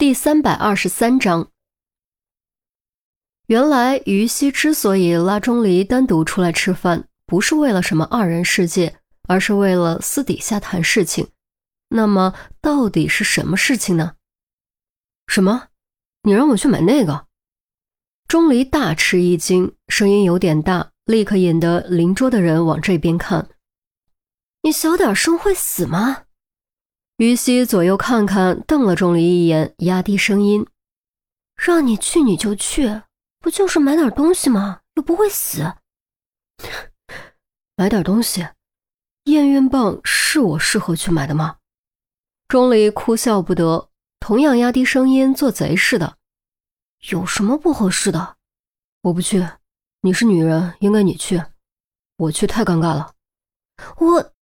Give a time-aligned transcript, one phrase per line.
[0.00, 1.50] 第三百二十三章，
[3.48, 8.96] 原来于西之所以拉钟离单独出来吃饭，不是为了什么二人世界，
[9.28, 11.28] 而是为了私底下谈事情。
[11.90, 14.14] 那么，到底是什么事情呢？
[15.26, 15.68] 什么？
[16.22, 17.26] 你让我去买那个？
[18.26, 23.50] 钟离大吃一惊，声音有点大，立刻引得邻桌的人往这边看。
[24.62, 26.22] 你小点声会死吗？
[27.20, 30.66] 于西左右看看，瞪了钟离一眼，压低声音
[31.54, 33.02] ：“让你去你就去，
[33.40, 34.80] 不就是买点东西吗？
[34.94, 35.74] 又不会死。
[37.76, 38.48] 买点东西，
[39.24, 41.58] 验孕棒是我适合去买的吗？”
[42.48, 46.16] 钟离哭笑不得，同样压低声音，做贼似的
[47.10, 48.38] ：“有什么不合适的？
[49.02, 49.46] 我不去，
[50.00, 51.44] 你是女人，应该你去，
[52.16, 53.12] 我去太尴尬了。”
[54.00, 54.32] 我，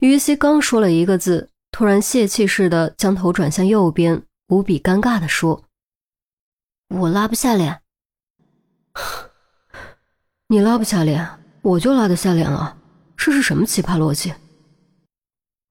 [0.00, 1.48] 于西刚说了一个字。
[1.72, 5.64] 突然泄气似的将头转向右边，无比尴尬地说
[6.88, 7.80] ：“我拉不下脸。
[10.48, 11.26] 你拉不下脸，
[11.62, 12.76] 我就拉得下脸了。
[13.16, 14.34] 这是什么奇葩逻辑？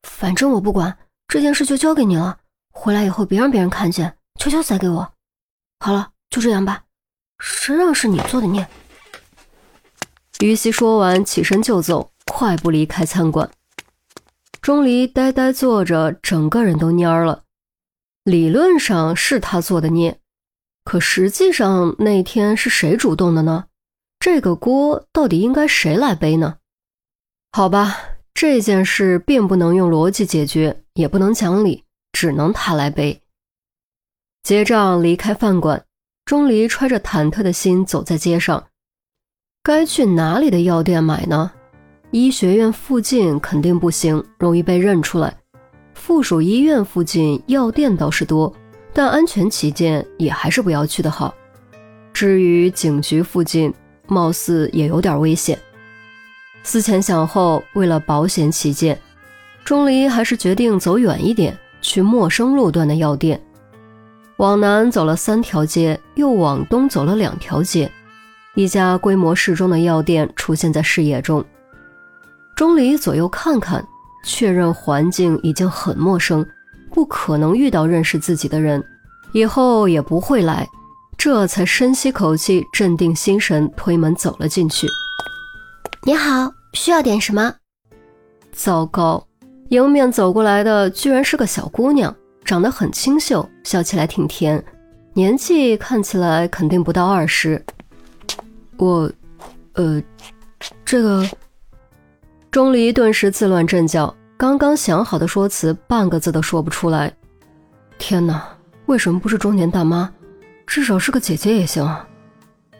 [0.01, 2.39] 反正我不管，这件事就交给你了。
[2.73, 5.13] 回来以后别让别人看见，悄悄塞给我。
[5.79, 6.83] 好了，就这样吧。
[7.37, 8.67] 谁让是你做的孽？”
[10.41, 13.51] 于西说完，起身就走，快步离开餐馆。
[14.61, 17.43] 钟离呆呆坐着，整个人都蔫了。
[18.23, 20.19] 理论上是他做的孽，
[20.83, 23.65] 可实际上那天是谁主动的呢？
[24.19, 26.57] 这个锅到底应该谁来背呢？
[27.51, 27.97] 好吧，
[28.35, 33.19] 这件事并不能用逻辑解决，也不能讲理，只能他来背。
[34.43, 35.83] 结账，离开饭馆，
[36.23, 38.67] 钟离揣着忐忑的心走在街上，
[39.63, 41.51] 该去哪里的药店买呢？
[42.11, 45.33] 医学院附近肯定不行，容易被认出来。
[45.93, 48.53] 附属医院附近药店倒是多，
[48.91, 51.33] 但安全起见也还是不要去的好。
[52.11, 53.73] 至于警局附近，
[54.07, 55.57] 貌似也有点危险。
[56.63, 58.99] 思前想后，为了保险起见，
[59.63, 63.41] 钟离还是决定走远一点，去陌生路段的药店。
[64.35, 67.89] 往南走了三条街，又往东走了两条街，
[68.55, 71.41] 一家规模适中的药店出现在视野中。
[72.61, 73.83] 钟离左右看看，
[74.23, 76.45] 确认环境已经很陌生，
[76.91, 78.83] 不可能遇到认识自己的人，
[79.31, 80.69] 以后也不会来，
[81.17, 84.87] 这才深吸口气，镇定心神，推门走了进去。
[86.03, 87.51] 你好，需要点什么？
[88.51, 89.25] 糟糕，
[89.69, 94.63] 迎面走过来的居然是个小姑娘，长得很清秀，笑起来挺甜，
[95.15, 97.59] 年纪看起来肯定不到二十。
[98.77, 99.11] 我，
[99.73, 99.99] 呃，
[100.85, 101.27] 这个。
[102.51, 107.09] 钟离顿时自乱阵脚，刚刚想好的说辞，半个字都说不出来。
[107.97, 108.45] 天哪，
[108.87, 110.11] 为什么不是中年大妈？
[110.67, 112.05] 至少是个姐姐也行啊！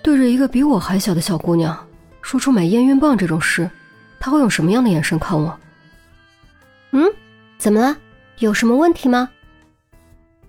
[0.04, 1.88] 对着一个比我还小的小姑娘，
[2.22, 3.70] 说出买验孕棒这种事，
[4.20, 5.58] 她会用什么样的眼神看我？
[6.92, 7.09] 嗯，
[7.58, 7.96] 怎么了？
[8.40, 9.30] 有什么问题吗？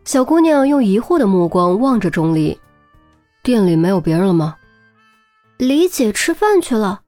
[0.04, 2.59] 小姑娘用疑惑的目光望着钟离。
[3.44, 4.56] 店里没有别人了吗？
[5.59, 7.03] 李姐吃饭去了。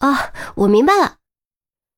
[0.00, 1.14] 啊，我明白了。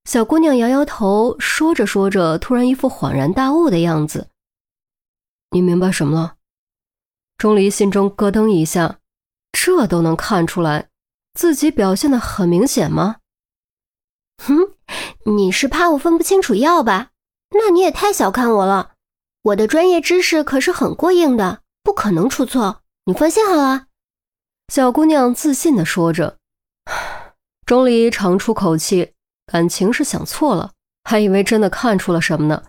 [0.05, 4.29] 小姑娘摇摇头，说着说着，突然一副恍然大悟的样子。
[5.51, 6.35] 你明白什么了？
[7.37, 8.99] 钟离心中咯噔一下，
[9.51, 10.89] 这都能看出来，
[11.33, 13.17] 自己表现的很明显吗？
[14.43, 14.73] 哼，
[15.25, 17.09] 你是怕我分不清楚药吧？
[17.51, 18.93] 那你也太小看我了。
[19.43, 22.81] 我的专业知识可是很过硬的，不可能出错。
[23.05, 23.87] 你放心好了。
[24.73, 26.37] 小姑娘自信的说着。
[27.65, 29.13] 钟离长出口气。
[29.45, 30.71] 感情是想错了，
[31.03, 32.63] 还以为真的看出了什么呢。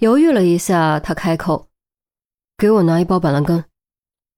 [0.00, 1.68] 犹豫了一下，他开口
[2.58, 3.64] ：“给我拿一包板蓝根。”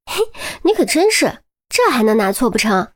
[0.07, 0.23] 嘿，
[0.63, 1.39] 你可真是，
[1.69, 2.89] 这还能拿错不成？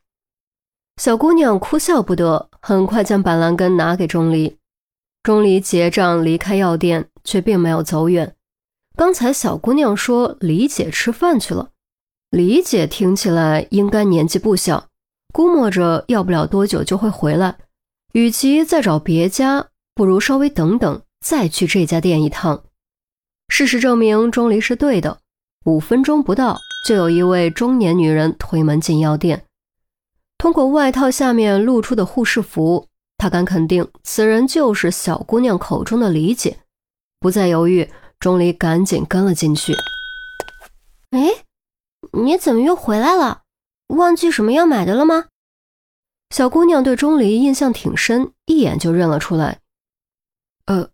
[1.00, 4.58] 小姑娘哭笑不得，很快将板蓝根拿给钟离。
[5.22, 8.36] 钟离结账离开药店，却并没有走远。
[8.96, 11.70] 刚才小姑娘说李姐吃饭去了，
[12.30, 14.88] 李姐听起来应该年纪不小，
[15.32, 17.56] 估摸着要不了多久就会回来。
[18.12, 22.64] 与其再找别家，不如稍微等等，再去这家店一趟。
[23.48, 25.18] 事实证明，钟离是对的。
[25.64, 29.44] 五分钟不到，就有一位中年女人推门进药店。
[30.38, 32.86] 通过外套下面露出的护士服，
[33.18, 36.56] 他敢肯定，此人就是小姑娘口中的李姐。
[37.20, 39.74] 不再犹豫，钟离赶紧跟了进去。
[41.10, 41.44] 哎，
[42.12, 43.42] 你怎么又回来了？
[43.88, 45.26] 忘记什么要买的了吗？
[46.30, 49.58] 小姑娘对钟离印象挺深，一眼就认了出来。
[50.66, 50.88] 呃，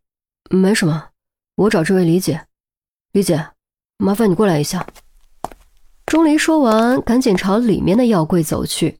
[0.49, 1.09] 没什么，
[1.56, 2.47] 我找这位李姐。
[3.12, 3.50] 李姐，
[3.99, 4.87] 麻烦你过来一下。
[6.06, 8.99] 钟离说完，赶紧朝里面的药柜走去。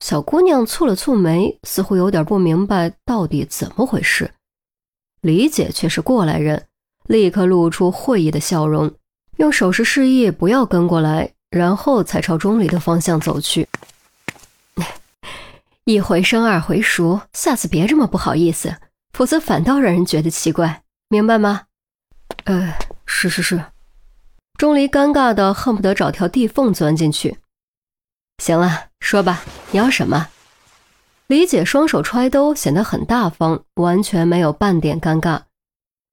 [0.00, 4.30] 小姑娘蹙了蹙眉，似乎有点不明白到底怎么回事。
[5.22, 6.68] 李姐却是过来人，
[7.06, 8.94] 立刻露出会意的笑容，
[9.38, 13.66] 用手势示意不要跟过来，然后才朝钟离的方向走去。
[15.88, 18.74] 一回生二回熟，下次别这么不好意思，
[19.12, 21.66] 否则反倒让人觉得奇怪，明白吗？
[22.42, 22.74] 呃，
[23.06, 23.66] 是是是。
[24.58, 27.38] 钟离尴尬的恨不得找条地缝钻进去。
[28.42, 30.26] 行了，说吧，你要什么？
[31.28, 35.42] 李姐双手揣兜，显得很大方，完全没有半点尴尬。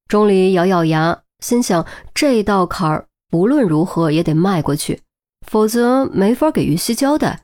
[0.08, 1.84] 钟离咬咬牙，心想
[2.14, 5.02] 这道坎儿不论如何也得迈过去，
[5.48, 7.43] 否则没法给玉溪交代。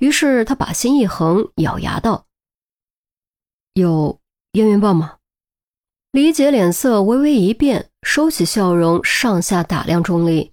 [0.00, 2.26] 于是他把心一横，咬牙道
[3.74, 4.20] ：“有
[4.52, 5.18] 验孕棒吗？”
[6.12, 10.52] 李姐脸色微微一变，收起笑容，上下打量钟离：“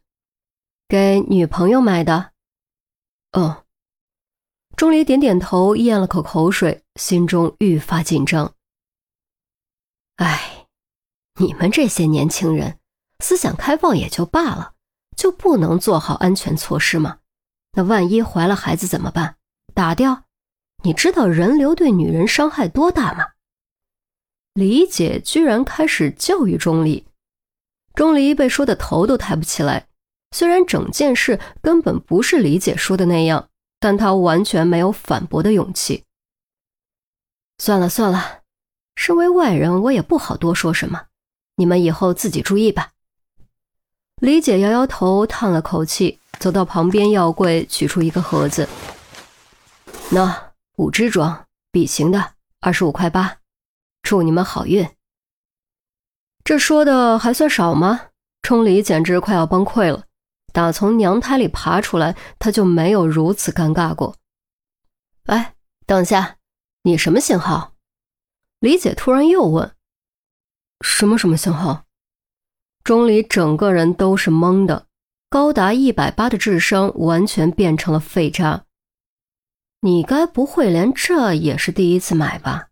[0.88, 2.32] 给女朋友买的
[3.32, 3.64] ？”“嗯。”
[4.76, 8.54] 钟离点点头，咽了口口水，心中愈发紧张。
[10.18, 10.68] “哎，
[11.40, 12.80] 你们这些年轻人，
[13.20, 14.74] 思想开放也就罢了，
[15.16, 17.20] 就不能做好安全措施吗？
[17.74, 19.36] 那万一怀了孩子怎么办？
[19.74, 20.24] 打掉？
[20.84, 23.30] 你知道人流对女人伤害多大吗？”
[24.54, 27.08] 李姐居然开始教育钟离，
[27.96, 29.88] 钟离被说的头都抬不起来。
[30.32, 33.50] 虽然整件事根本不是李姐说的那样，
[33.80, 36.04] 但他完全没有反驳的勇气。
[37.58, 38.42] 算了算了，
[38.96, 41.06] 身为外人，我也不好多说什么。
[41.56, 42.92] 你们以后自己注意吧。
[44.24, 48.70] 李姐摇摇头，叹了口气，走到旁边药柜，取出一个盒子。
[50.12, 53.40] 那五支装笔型的，二十五块八。
[54.02, 54.90] 祝你们好运。
[56.46, 58.00] 这说的还算少吗？
[58.42, 60.06] 钟离简直快要崩溃了。
[60.54, 64.16] 打从娘胎里爬出来，他就没有如此尴尬过。
[65.26, 65.56] 哎，
[65.86, 66.38] 等下，
[66.84, 67.74] 你什么型号？
[68.62, 69.76] 李姐突然又问。
[70.80, 71.83] 什么什么型号？
[72.84, 74.88] 钟离整个人都是懵的，
[75.30, 78.66] 高达一百八的智商完全变成了废渣。
[79.80, 82.68] 你该不会连这也是第一次买吧？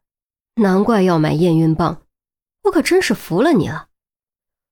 [0.55, 2.01] 难怪要买验孕棒，
[2.63, 3.87] 我可真是服了你了。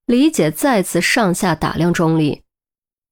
[0.04, 2.42] 李姐再次上下打量钟离，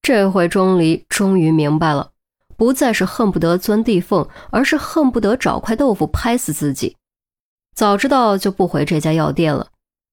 [0.03, 2.13] 这回钟离终于明白了，
[2.57, 6.97] 不再是恨不得钻地缝，而是恨不得找块豆腐拍死自己。
[7.75, 9.69] 早知道就不回这家药店了，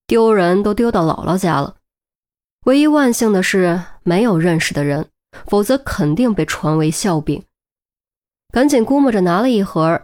[0.08, 1.76] 丢人都丢到姥姥家了。
[2.66, 5.08] 唯一万幸的是没有认识的人，
[5.46, 7.44] 否则肯定被传为笑柄。
[8.52, 10.02] 赶紧估摸着拿了一盒。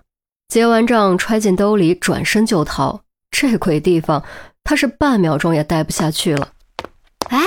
[0.47, 3.01] 结完账，揣进兜里，转身就逃。
[3.31, 4.23] 这鬼地方，
[4.63, 6.49] 他是半秒钟也待不下去了。
[7.29, 7.39] 哎，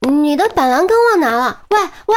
[0.00, 1.64] 你的板蓝根忘拿了！
[1.70, 1.78] 喂
[2.08, 2.16] 喂！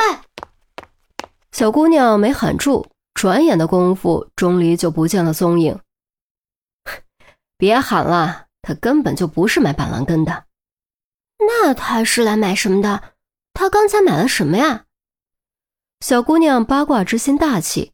[1.51, 5.80] 小姑娘没喊住，转眼的功夫，钟离就不见了踪影。
[7.57, 10.44] 别喊了，他根本就不是买板蓝根的。
[11.48, 13.16] 那他是来买什么的？
[13.54, 14.86] 他刚才买了什么呀？
[16.00, 17.92] 小姑娘八卦之心大起。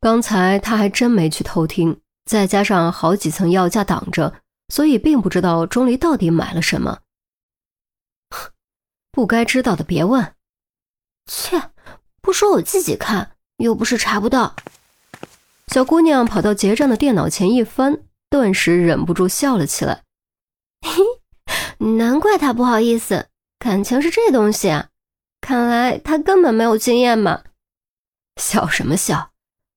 [0.00, 4.34] 刚才他还真没去偷听，再加上好几层药架挡着，
[4.68, 7.00] 所以并不知道钟离到底买了什么。
[9.10, 10.34] 不该知道的别问。
[11.26, 11.70] 切，
[12.20, 14.56] 不说我自己看，又不是查不到。
[15.68, 20.02] 小姑娘跑到结账的电脑前一翻，顿时忍不住笑了起来。
[21.84, 24.88] 难怪他不好意思，感情是这东西啊！
[25.40, 27.44] 看来他根本没有经验嘛。
[28.40, 29.32] 笑什么笑？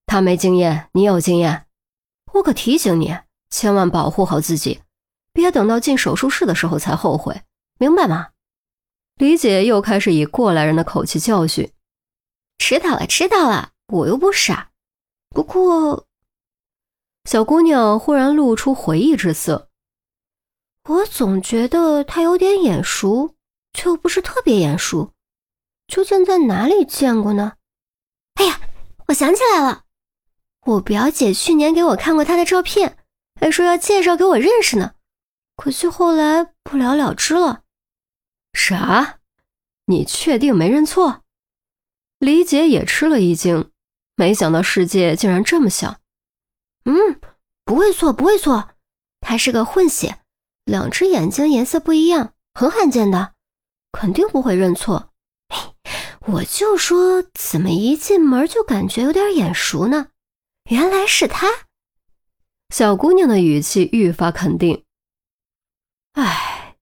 [0.05, 1.65] 他没经验，你有经验，
[2.31, 3.17] 我可提醒你，
[3.49, 4.81] 千万保护好自己，
[5.33, 7.41] 别等到进手术室的时候才后悔，
[7.77, 8.29] 明白吗？
[9.15, 11.69] 李姐又开始以过来人的口气教训。
[12.57, 14.71] 知道了，知道了，我又不傻。
[15.31, 16.05] 不过，
[17.25, 19.66] 小姑娘忽然露出回忆之色。
[20.87, 23.35] 我总觉得他有点眼熟，
[23.73, 25.11] 却又不是特别眼熟，
[25.85, 27.57] 究竟在哪里见过呢？
[28.35, 28.61] 哎呀，
[29.07, 29.83] 我想起来了。
[30.65, 32.97] 我表姐去年给我看过他的照片，
[33.39, 34.93] 还说要介绍给我认识呢，
[35.57, 37.63] 可惜后来不了了之了。
[38.53, 39.19] 啥？
[39.85, 41.23] 你确定没认错？
[42.19, 43.71] 李姐也吃了一惊，
[44.15, 45.99] 没想到世界竟然这么小。
[46.85, 47.19] 嗯，
[47.65, 48.69] 不会错，不会错，
[49.19, 50.19] 他是个混血，
[50.67, 53.33] 两只眼睛颜色不一样，很罕见的，
[53.93, 55.13] 肯定不会认错。
[56.27, 60.07] 我就说怎么一进门就感觉有点眼熟呢？
[60.69, 61.47] 原来是他，
[62.69, 64.83] 小姑娘的语气愈发肯定。
[66.11, 66.75] 哎，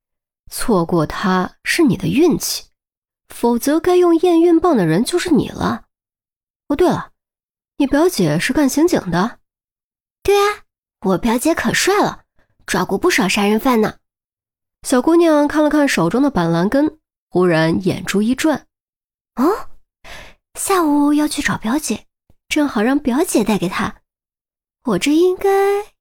[0.50, 2.72] 错过他是你的运气，
[3.30, 5.86] 否则该用验孕棒的人就是你了。
[6.70, 7.12] 哦，对了，
[7.78, 9.40] 你表姐是干刑警的。
[10.24, 10.64] 对啊，
[11.02, 12.25] 我表姐可帅了，
[12.66, 13.96] 抓过不少杀人犯呢。
[14.84, 18.68] 小姑娘看了看手中的板蓝根，忽然眼珠一转
[19.36, 19.70] ：“哦，
[20.54, 22.06] 下午要去找表姐，
[22.48, 23.96] 正好让表姐带给她。
[24.84, 25.50] 我这应该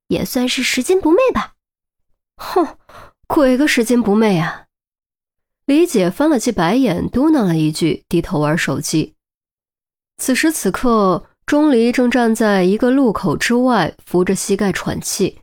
[0.08, 1.54] 也算是拾金不昧吧？”
[2.36, 2.76] 哼，
[3.26, 4.66] 鬼个拾金不昧啊！
[5.64, 9.14] 李姐翻了记白眼，嘟囔了一句，低头玩手机。
[10.18, 15.40] 此时此刻，钟离正站在一个路口之外，扶着膝盖喘气。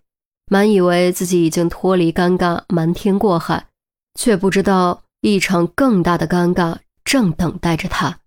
[0.53, 3.67] 满以为自己已经脱离尴尬，瞒天过海，
[4.20, 8.20] 却不知道一场更大的尴尬正等待着他。